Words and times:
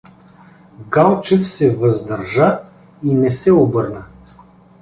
Галчев 0.89 1.47
се 1.47 1.75
въздържа 1.75 2.59
и 3.03 3.13
не 3.15 3.29
се 3.29 3.51
обърна. 3.51 4.03